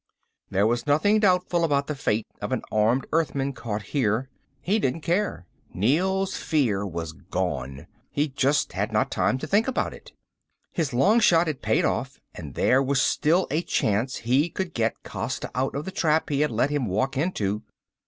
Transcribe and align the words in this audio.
There 0.49 0.65
was 0.65 0.87
nothing 0.87 1.19
doubtful 1.19 1.63
about 1.63 1.85
the 1.85 1.93
fate 1.93 2.25
of 2.41 2.51
an 2.51 2.63
armed 2.71 3.05
Earthman 3.13 3.53
caught 3.53 3.83
here. 3.93 4.29
He 4.59 4.79
didn't 4.79 5.01
care. 5.01 5.45
Neel's 5.75 6.35
fear 6.37 6.83
wasn't 6.87 7.29
gone 7.29 7.85
he 8.09 8.27
just 8.27 8.73
had 8.73 8.91
not 8.91 9.11
time 9.11 9.37
to 9.37 9.45
think 9.45 9.67
about 9.67 9.93
it. 9.93 10.11
His 10.71 10.91
long 10.91 11.19
shot 11.19 11.45
had 11.45 11.61
paid 11.61 11.85
off 11.85 12.19
and 12.33 12.55
there 12.55 12.81
was 12.81 12.99
still 12.99 13.45
a 13.51 13.61
chance 13.61 14.15
he 14.15 14.49
could 14.49 14.73
get 14.73 15.03
Costa 15.03 15.51
out 15.53 15.75
of 15.75 15.85
the 15.85 15.91
trap 15.91 16.29
he 16.31 16.41
had 16.41 16.49
let 16.49 16.71
him 16.71 16.87
walk 16.87 17.15
into. 17.15 17.61